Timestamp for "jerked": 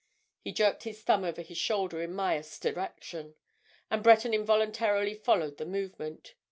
0.51-0.81